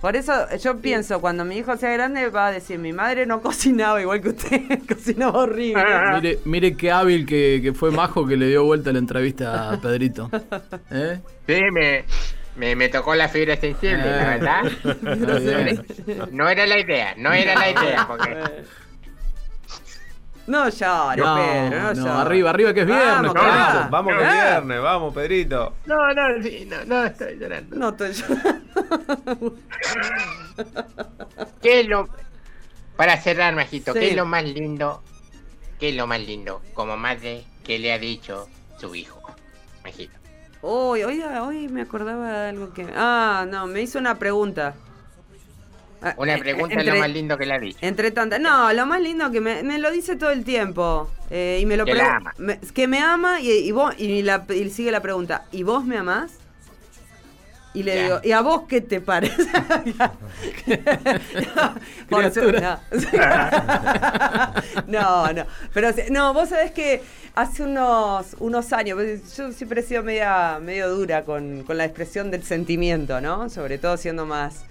Por 0.00 0.16
eso 0.16 0.32
yo 0.56 0.78
pienso, 0.78 1.20
cuando 1.20 1.44
mi 1.44 1.58
hijo 1.58 1.76
sea 1.76 1.92
grande 1.92 2.28
va 2.30 2.46
a 2.46 2.52
decir, 2.52 2.78
mi 2.78 2.92
madre 2.92 3.26
no 3.26 3.40
cocinaba 3.42 4.00
igual 4.00 4.20
que 4.22 4.30
usted, 4.30 4.62
cocinaba 4.88 5.40
horrible. 5.40 5.84
Mire, 6.14 6.38
mire 6.44 6.76
qué 6.76 6.90
hábil 6.90 7.26
que, 7.26 7.60
que 7.62 7.72
fue 7.72 7.90
Majo 7.90 8.26
que 8.26 8.36
le 8.36 8.48
dio 8.48 8.64
vuelta 8.64 8.92
la 8.92 8.98
entrevista 8.98 9.70
a 9.72 9.80
Pedrito. 9.80 10.30
¿Eh? 10.90 11.20
Sí, 11.46 11.60
me, 11.72 12.04
me, 12.56 12.74
me 12.76 12.88
tocó 12.88 13.14
la 13.14 13.28
fibra 13.28 13.56
sensible, 13.56 13.98
la 14.04 14.34
Eh. 14.36 14.38
verdad. 14.38 14.62
No 16.32 16.48
era 16.48 16.66
la 16.66 16.78
idea, 16.78 17.14
no 17.16 17.32
era 17.32 17.54
la 17.54 17.70
idea, 17.70 18.06
porque 18.06 18.36
No 20.46 20.68
llores, 20.68 21.24
No, 21.24 21.36
Pedro, 21.36 21.70
no, 21.70 21.82
no, 21.82 21.92
llores. 21.94 22.06
arriba, 22.06 22.50
arriba, 22.50 22.74
que 22.74 22.80
es 22.80 22.86
viernes, 22.86 23.06
Vamos, 23.08 23.34
carajo. 23.34 23.78
Vamos, 23.90 23.90
vamos 23.90 24.12
que 24.18 24.24
Ah. 24.24 24.28
es 24.28 24.42
viernes, 24.50 24.82
vamos, 24.82 25.14
Pedrito. 25.14 25.74
No, 25.86 26.12
no, 26.14 26.42
sí, 26.42 26.66
no, 26.68 26.84
no 26.86 27.04
estoy 27.04 27.38
llorando. 27.38 27.76
No 27.76 27.88
estoy 27.90 28.12
llorando. 28.12 29.56
¿Qué 31.62 31.80
es 31.80 31.86
lo. 31.88 32.08
Para 32.96 33.16
cerrar, 33.18 33.54
Majito, 33.54 33.92
Sí. 33.92 34.00
¿qué 34.00 34.08
es 34.10 34.16
lo 34.16 34.26
más 34.26 34.44
lindo? 34.44 35.02
¿Qué 35.78 35.90
es 35.90 35.94
lo 35.94 36.06
más 36.06 36.20
lindo 36.20 36.60
como 36.74 36.96
madre 36.96 37.44
que 37.64 37.78
le 37.78 37.92
ha 37.92 37.98
dicho 37.98 38.48
su 38.78 38.94
hijo? 38.94 39.22
Majito. 39.84 40.18
Hoy, 40.62 41.02
hoy, 41.04 41.22
hoy 41.22 41.68
me 41.68 41.82
acordaba 41.82 42.30
de 42.30 42.48
algo 42.50 42.72
que... 42.74 42.86
Ah, 42.94 43.46
no, 43.48 43.66
me 43.66 43.80
hizo 43.80 43.98
una 43.98 44.18
pregunta. 44.18 44.74
Ah, 46.02 46.14
Una 46.16 46.34
eh, 46.34 46.38
pregunta 46.38 46.74
es 46.74 46.80
entre- 46.80 46.94
lo 46.94 47.00
más 47.00 47.10
lindo 47.10 47.38
que 47.38 47.46
le 47.46 47.54
ha 47.54 47.58
dicho. 47.58 47.78
Entre 47.82 48.10
tantas. 48.10 48.40
No, 48.40 48.72
lo 48.72 48.86
más 48.86 49.00
lindo 49.00 49.30
que 49.30 49.40
me, 49.40 49.62
me 49.62 49.78
lo 49.78 49.90
dice 49.90 50.16
todo 50.16 50.30
el 50.30 50.44
tiempo. 50.44 51.10
eh, 51.30 51.58
y 51.62 51.66
me 51.66 51.76
lo 51.76 51.84
Que 51.84 51.94
la 51.94 52.16
ama. 52.16 52.34
me- 52.38 52.58
que 52.58 52.88
me 52.88 52.98
ama 53.00 53.40
y, 53.40 53.50
y 53.50 53.70
vos 53.72 53.94
y, 53.98 54.22
la- 54.22 54.44
y 54.54 54.68
sigue 54.70 54.90
la 54.90 55.00
pregunta. 55.00 55.44
¿Y 55.52 55.62
vos 55.62 55.84
me 55.84 55.96
amás? 55.96 56.32
Y 57.72 57.84
le 57.84 58.02
digo, 58.02 58.20
¿y 58.24 58.32
a 58.32 58.40
vos 58.40 58.62
qué 58.68 58.80
te 58.80 59.00
parece? 59.00 59.36
No. 62.10 62.80
no, 64.86 65.32
no. 65.32 65.46
Pero 65.72 65.90
no, 66.10 66.34
vos 66.34 66.48
sabés 66.48 66.72
que 66.72 67.02
hace 67.34 67.62
unos, 67.62 68.36
unos 68.38 68.72
años, 68.72 68.96
pues, 68.96 69.36
yo 69.36 69.52
siempre 69.52 69.80
he 69.80 69.84
sido 69.84 70.02
media, 70.02 70.58
medio 70.60 70.90
dura 70.90 71.22
con, 71.24 71.62
con 71.64 71.78
la 71.78 71.84
expresión 71.84 72.30
del 72.30 72.42
sentimiento, 72.42 73.20
¿no? 73.20 73.48
Sobre 73.50 73.78
todo 73.78 73.96
siendo 73.96 74.26
más, 74.26 74.64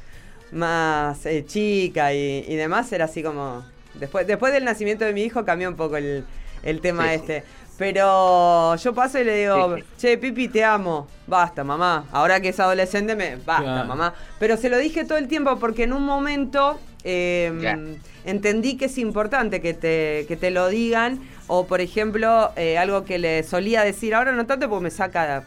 más 0.51 1.25
eh, 1.25 1.45
chica 1.45 2.13
y, 2.13 2.45
y 2.47 2.55
demás, 2.55 2.91
era 2.91 3.05
así 3.05 3.23
como... 3.23 3.65
Después, 3.95 4.27
después 4.27 4.53
del 4.53 4.65
nacimiento 4.65 5.03
de 5.05 5.13
mi 5.13 5.23
hijo 5.23 5.43
cambió 5.45 5.67
un 5.67 5.75
poco 5.75 5.97
el, 5.97 6.23
el 6.63 6.79
tema 6.81 7.05
Sí. 7.09 7.15
este. 7.15 7.43
Pero 7.79 8.75
yo 8.75 8.93
paso 8.93 9.19
y 9.19 9.23
le 9.23 9.37
digo, 9.37 9.75
Sí, 9.77 9.81
sí. 9.87 9.87
che, 9.97 10.17
Pipi, 10.17 10.49
te 10.49 10.63
amo. 10.63 11.07
Basta, 11.25 11.63
mamá. 11.63 12.05
Ahora 12.11 12.39
que 12.41 12.49
es 12.49 12.59
adolescente, 12.59 13.15
me 13.15 13.37
basta, 13.37 13.63
Claro. 13.63 13.87
mamá. 13.87 14.13
Pero 14.37 14.57
se 14.57 14.69
lo 14.69 14.77
dije 14.77 15.05
todo 15.05 15.17
el 15.17 15.27
tiempo 15.29 15.57
porque 15.57 15.83
en 15.83 15.93
un 15.93 16.03
momento 16.05 16.77
eh, 17.05 17.51
Ya. 17.61 17.79
entendí 18.25 18.75
que 18.75 18.85
es 18.85 18.97
importante 18.97 19.61
que 19.61 19.73
te, 19.73 20.25
que 20.27 20.35
te 20.35 20.51
lo 20.51 20.67
digan. 20.67 21.19
O, 21.47 21.65
por 21.65 21.79
ejemplo, 21.81 22.51
eh, 22.57 22.77
algo 22.77 23.05
que 23.05 23.17
le 23.17 23.41
solía 23.43 23.81
decir, 23.83 24.13
ahora 24.13 24.33
no 24.33 24.45
tanto 24.45 24.69
porque 24.69 24.83
me 24.83 24.91
saca... 24.91 25.43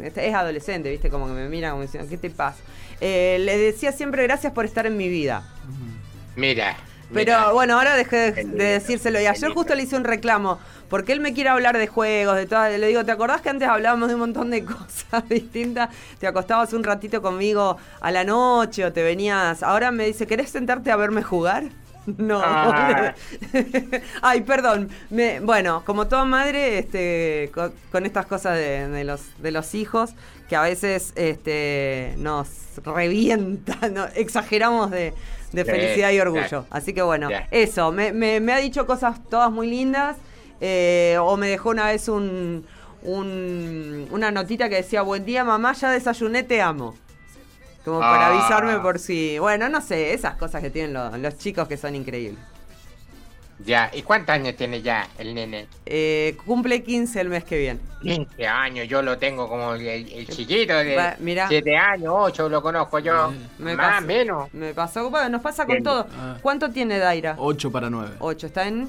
Es 0.00 0.34
adolescente, 0.34 0.88
¿viste? 0.90 1.10
Como 1.10 1.26
que 1.26 1.32
me 1.32 1.48
mira 1.50 1.70
como 1.70 1.82
diciendo, 1.82 2.08
¿qué 2.08 2.16
te 2.16 2.30
pasa? 2.30 2.58
Eh, 3.00 3.36
le 3.40 3.58
decía 3.58 3.92
siempre 3.92 4.22
gracias 4.22 4.52
por 4.54 4.64
estar 4.64 4.86
en 4.86 4.96
mi 4.96 5.08
vida. 5.08 5.42
Mira. 6.36 6.76
Pero 7.12 7.52
bueno, 7.54 7.76
ahora 7.78 7.94
dejé 7.96 8.32
de, 8.32 8.44
decírselo. 8.44 9.20
Y 9.20 9.26
ayer 9.26 9.50
justo 9.52 9.74
le 9.74 9.82
hice 9.82 9.96
un 9.96 10.04
reclamo. 10.04 10.58
Porque 10.88 11.12
él 11.12 11.20
me 11.20 11.32
quiere 11.32 11.48
hablar 11.50 11.78
de 11.78 11.86
juegos, 11.86 12.36
de 12.36 12.46
todo. 12.46 12.68
Le 12.68 12.86
digo, 12.86 13.04
¿te 13.04 13.12
acordás 13.12 13.40
que 13.40 13.48
antes 13.48 13.66
hablábamos 13.68 14.08
de 14.08 14.14
un 14.14 14.20
montón 14.20 14.50
de 14.50 14.64
cosas 14.66 15.28
distintas? 15.28 15.88
Te 16.18 16.26
acostabas 16.26 16.72
un 16.72 16.84
ratito 16.84 17.22
conmigo 17.22 17.76
a 18.00 18.10
la 18.10 18.24
noche 18.24 18.84
o 18.84 18.92
te 18.92 19.02
venías. 19.02 19.62
Ahora 19.62 19.90
me 19.90 20.06
dice, 20.06 20.26
¿querés 20.26 20.50
sentarte 20.50 20.90
a 20.90 20.96
verme 20.96 21.22
jugar? 21.22 21.64
No. 22.04 22.40
Ah. 22.42 23.14
Ay, 24.22 24.40
perdón. 24.40 24.90
Me- 25.10 25.38
bueno, 25.38 25.84
como 25.86 26.08
toda 26.08 26.24
madre, 26.24 26.78
este, 26.78 27.50
con, 27.54 27.72
con 27.92 28.04
estas 28.06 28.26
cosas 28.26 28.56
de, 28.56 28.88
de 28.88 29.04
los, 29.04 29.20
de 29.40 29.52
los 29.52 29.72
hijos, 29.76 30.10
que 30.48 30.56
a 30.56 30.62
veces 30.62 31.12
este, 31.14 32.14
nos 32.18 32.48
revientan, 32.84 33.94
¿no? 33.94 34.06
exageramos 34.16 34.90
de, 34.90 35.14
de 35.52 35.64
felicidad 35.64 36.10
y 36.10 36.20
orgullo. 36.20 36.66
Así 36.70 36.92
que 36.92 37.02
bueno, 37.02 37.28
eso, 37.50 37.92
me, 37.92 38.12
me- 38.12 38.40
me 38.40 38.52
ha 38.52 38.58
dicho 38.58 38.86
cosas 38.86 39.20
todas 39.28 39.50
muy 39.50 39.68
lindas. 39.68 40.16
eh, 40.64 41.16
o 41.20 41.36
me 41.36 41.48
dejó 41.48 41.70
una 41.70 41.86
vez 41.86 42.08
un, 42.08 42.64
un- 43.02 44.06
una 44.12 44.30
notita 44.30 44.68
que 44.68 44.76
decía, 44.76 45.02
buen 45.02 45.24
día 45.24 45.42
mamá, 45.44 45.72
ya 45.72 45.90
desayuné, 45.90 46.42
te 46.44 46.60
amo. 46.62 46.94
Como 47.84 47.98
para 47.98 48.28
Ah. 48.28 48.30
avisarme 48.30 48.78
por 48.78 49.00
si, 49.00 49.38
bueno, 49.40 49.68
no 49.68 49.80
sé, 49.80 50.14
esas 50.14 50.36
cosas 50.36 50.62
que 50.62 50.70
tienen 50.70 50.92
los, 50.92 51.18
los 51.18 51.36
chicos 51.36 51.66
que 51.66 51.76
son 51.76 51.96
increíbles. 51.96 52.38
Ya, 53.58 53.90
¿y 53.92 54.02
cuántos 54.02 54.34
años 54.34 54.56
tiene 54.56 54.82
ya 54.82 55.06
el 55.18 55.34
nene? 55.34 55.68
Eh, 55.86 56.36
cumple 56.44 56.82
15 56.82 57.20
el 57.20 57.28
mes 57.28 57.44
que 57.44 57.58
viene. 57.58 57.80
15 58.02 58.46
años, 58.46 58.88
yo 58.88 59.02
lo 59.02 59.18
tengo 59.18 59.48
como 59.48 59.74
el, 59.74 59.86
el 59.86 60.26
chiquito 60.26 60.74
de 60.74 60.96
Va, 60.96 61.14
mirá. 61.20 61.46
7 61.48 61.76
años, 61.76 62.12
8 62.16 62.48
lo 62.48 62.60
conozco 62.60 62.98
yo. 62.98 63.32
Me 63.58 63.76
Más, 63.76 63.94
pasó- 63.96 64.06
menos. 64.06 64.52
Me 64.54 64.74
pasó, 64.74 65.10
bueno, 65.10 65.28
nos 65.28 65.42
pasa 65.42 65.64
con 65.64 65.74
Bien. 65.74 65.84
todo. 65.84 66.06
Ah. 66.18 66.36
¿Cuánto 66.42 66.70
tiene 66.70 66.98
Daira? 66.98 67.36
8 67.38 67.70
para 67.70 67.88
9. 67.88 68.16
8, 68.18 68.46
está 68.48 68.66
en, 68.66 68.88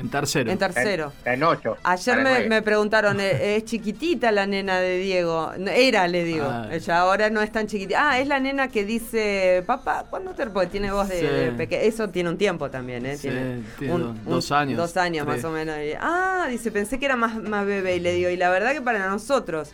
En 0.00 0.08
tercero. 0.08 0.50
en 0.50 0.58
tercero. 0.58 1.12
En 1.24 1.42
8. 1.42 1.76
Ayer 1.84 2.16
me, 2.22 2.48
me 2.48 2.62
preguntaron, 2.62 3.20
¿eh, 3.20 3.56
¿es 3.56 3.64
chiquitita 3.66 4.32
la 4.32 4.46
nena 4.46 4.80
de 4.80 4.96
Diego? 4.98 5.52
Era, 5.66 6.08
le 6.08 6.24
digo. 6.24 6.46
Ah. 6.48 6.68
Ella 6.72 6.98
ahora 7.00 7.28
no 7.30 7.42
es 7.42 7.52
tan 7.52 7.66
chiquitita. 7.66 8.10
Ah, 8.10 8.18
es 8.18 8.26
la 8.26 8.40
nena 8.40 8.68
que 8.68 8.84
dice, 8.84 9.62
papá, 9.66 10.06
¿cuándo 10.08 10.32
te...? 10.32 10.46
Porque 10.46 10.68
tiene 10.70 10.90
voz 10.90 11.08
de, 11.08 11.20
Sí. 11.20 11.26
de 11.26 11.52
peque- 11.52 11.86
Eso 11.86 12.08
tiene 12.08 12.30
un 12.30 12.38
tiempo 12.38 12.70
también, 12.70 13.04
¿eh? 13.06 13.16
Sí, 13.16 13.28
tiene 13.28 13.62
tiene 13.78 13.94
do- 13.98 14.14
dos 14.26 14.50
años, 14.52 14.76
Dos 14.78 14.96
años 14.96 15.26
tres. 15.26 15.36
más 15.36 15.44
o 15.44 15.52
menos. 15.54 15.76
Y, 15.78 15.92
ah, 16.00 16.46
dice, 16.50 16.70
pensé 16.72 16.98
que 16.98 17.04
era 17.04 17.16
más, 17.16 17.36
más 17.36 17.66
bebé. 17.66 17.96
Y 17.96 18.00
le 18.00 18.14
digo, 18.14 18.30
y 18.30 18.36
la 18.36 18.48
verdad 18.50 18.72
que 18.72 18.80
para 18.80 19.06
nosotros, 19.08 19.72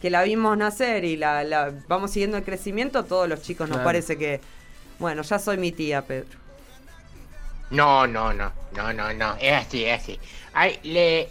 que 0.00 0.08
la 0.10 0.22
vimos 0.22 0.56
nacer 0.56 1.04
y 1.04 1.16
la, 1.16 1.42
la 1.44 1.72
vamos 1.88 2.12
siguiendo 2.12 2.36
el 2.36 2.44
crecimiento, 2.44 3.04
todos 3.04 3.28
los 3.28 3.42
chicos 3.42 3.68
nos 3.68 3.78
parece 3.78 4.16
que... 4.16 4.40
Bueno, 5.00 5.22
ya 5.22 5.38
soy 5.40 5.56
mi 5.58 5.72
tía, 5.72 6.02
Pedro. 6.02 6.38
No, 7.74 8.06
no, 8.06 8.32
no, 8.32 8.52
no, 8.76 8.92
no, 8.92 9.12
no, 9.12 9.34
es 9.40 9.52
así, 9.52 9.84
es 9.84 10.00
así. 10.00 10.20
Hay, 10.52 10.78
le, 10.84 11.28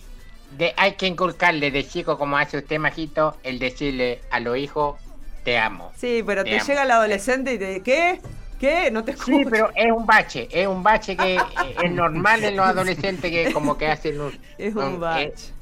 de, 0.58 0.74
hay 0.76 0.94
que 0.94 1.08
inculcarle 1.08 1.72
de 1.72 1.88
chico, 1.88 2.18
como 2.18 2.38
hace 2.38 2.58
usted, 2.58 2.80
Majito, 2.80 3.38
el 3.44 3.60
decirle 3.60 4.22
a 4.30 4.40
los 4.40 4.58
hijos, 4.58 5.00
te 5.44 5.58
amo. 5.58 5.92
Sí, 5.98 6.24
pero 6.26 6.44
te 6.44 6.60
llega 6.60 6.84
el 6.84 6.92
adolescente 6.92 7.54
y 7.54 7.58
te 7.58 7.68
dice, 7.68 7.84
¿qué? 7.84 8.22
¿Qué? 8.60 8.92
No 8.92 9.04
te 9.04 9.12
escucho. 9.12 9.38
Sí, 9.38 9.46
pero 9.50 9.70
es 9.76 9.92
un 9.92 10.06
bache, 10.06 10.48
es 10.52 10.68
un 10.68 10.84
bache 10.84 11.18
que 11.18 11.36
eh, 11.36 11.76
es 11.84 11.92
normal 11.92 12.44
en 12.44 12.56
los 12.56 12.66
adolescentes 12.66 13.30
que 13.30 13.52
como 13.52 13.78
que 13.78 13.88
hacen 13.88 14.20
un... 14.22 14.38
Es 14.58 14.76
un 14.76 14.96
eh, 14.96 14.98
bache. 14.98 15.54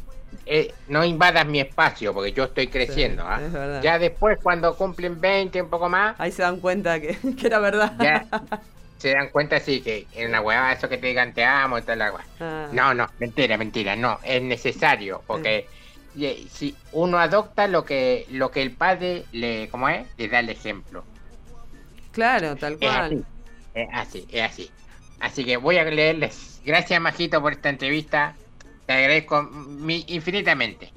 eh, 0.45 0.73
no 0.87 1.03
invadas 1.03 1.45
mi 1.45 1.59
espacio 1.59 2.13
porque 2.13 2.31
yo 2.31 2.43
estoy 2.45 2.67
creciendo. 2.67 3.23
¿ah? 3.25 3.39
es 3.43 3.51
verdad. 3.51 3.81
Ya 3.81 3.97
después, 3.97 4.37
cuando 4.41 4.75
cumplen 4.75 5.19
20, 5.19 5.61
un 5.63 5.69
poco 5.69 5.89
más, 5.89 6.15
Ahí 6.19 6.31
se 6.31 6.41
dan 6.43 6.59
cuenta 6.59 6.99
que, 6.99 7.17
que 7.39 7.47
era 7.47 7.59
verdad. 7.59 7.93
ya 7.99 8.25
se 9.01 9.13
dan 9.13 9.29
cuenta, 9.29 9.59
sí, 9.59 9.81
que 9.81 10.07
en 10.13 10.29
una 10.29 10.41
hueá, 10.41 10.71
eso 10.73 10.87
que 10.87 10.97
te 10.97 11.07
digan 11.07 11.33
te 11.33 11.43
amo 11.43 11.77
y 11.77 11.81
toda 11.81 11.95
la 11.95 12.11
hueá. 12.13 12.25
Ah. 12.39 12.69
No, 12.71 12.93
no, 12.93 13.07
mentira, 13.19 13.57
mentira, 13.57 13.95
no, 13.95 14.19
es 14.23 14.41
necesario 14.41 15.23
porque 15.25 15.67
y- 16.15 16.47
si 16.49 16.75
uno 16.91 17.17
adopta 17.17 17.67
lo 17.67 17.83
que 17.83 18.25
lo 18.29 18.51
que 18.51 18.61
el 18.61 18.71
padre 18.71 19.25
le, 19.31 19.67
¿cómo 19.69 19.89
es? 19.89 20.05
Le 20.17 20.27
da 20.27 20.39
el 20.39 20.49
ejemplo. 20.49 21.03
Claro, 22.11 22.55
tal 22.57 22.77
Es 22.79 22.89
así, 22.89 23.15
cual. 23.15 23.25
es 23.73 23.87
así, 23.93 24.27
es 24.31 24.41
así. 24.43 24.71
Así 25.19 25.45
que 25.45 25.57
voy 25.57 25.77
a 25.77 25.83
leerles. 25.83 26.61
Gracias, 26.65 26.99
Majito, 27.01 27.41
por 27.41 27.53
esta 27.53 27.69
entrevista. 27.69 28.35
Te 28.85 28.93
agradezco 28.93 29.43
mi- 29.43 30.05
infinitamente. 30.09 30.91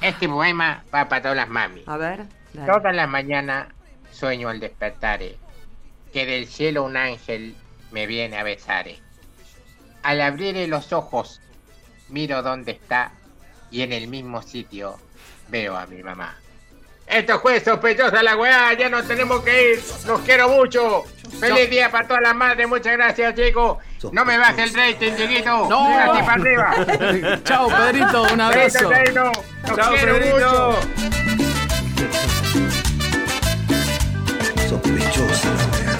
Este 0.00 0.28
poema 0.28 0.84
va 0.94 1.08
para 1.08 1.22
todas 1.22 1.36
las 1.36 1.48
mamis. 1.48 1.86
A 1.86 1.96
ver, 1.96 2.24
dale. 2.52 2.72
Todas 2.72 2.94
las 2.94 3.08
mañanas 3.08 3.68
sueño 4.10 4.48
al 4.48 4.58
despertare, 4.60 5.36
que 6.12 6.26
del 6.26 6.46
cielo 6.46 6.84
un 6.84 6.96
ángel 6.96 7.54
me 7.90 8.06
viene 8.06 8.38
a 8.38 8.42
besare. 8.42 8.98
Al 10.02 10.20
abrir 10.20 10.68
los 10.68 10.92
ojos, 10.92 11.40
miro 12.08 12.42
dónde 12.42 12.72
está 12.72 13.12
y 13.70 13.82
en 13.82 13.92
el 13.92 14.08
mismo 14.08 14.42
sitio 14.42 14.98
veo 15.48 15.76
a 15.76 15.86
mi 15.86 16.02
mamá. 16.02 16.36
Esto 17.06 17.40
fue 17.40 17.58
sospechosa 17.60 18.22
la 18.22 18.36
weá, 18.36 18.74
ya 18.74 18.90
nos 18.90 19.06
tenemos 19.08 19.42
que 19.42 19.72
ir. 19.72 19.82
Los 20.06 20.20
quiero 20.20 20.50
mucho. 20.50 21.04
Feliz 21.40 21.70
día 21.70 21.90
para 21.90 22.06
todas 22.06 22.22
las 22.22 22.34
madres, 22.34 22.68
muchas 22.68 22.92
gracias 22.92 23.34
chicos. 23.34 23.78
No 24.12 24.24
me 24.24 24.36
baje 24.36 24.64
el 24.64 24.74
rating, 24.74 25.16
chiquito. 25.16 25.68
No. 25.68 25.86
Para 25.86 26.34
arriba. 26.34 27.40
Chao, 27.44 27.68
Pedrito, 27.68 28.22
un 28.24 28.40
abrazo. 28.40 28.90
Chao, 29.64 29.94
quiero 29.94 30.18
Pedrito. 30.18 31.17
Sospechosa 34.82 35.52
la 35.54 35.66
weá. 35.66 35.98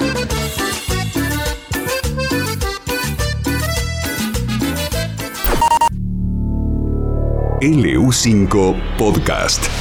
LU5 7.61 8.75
Podcast. 8.97 9.78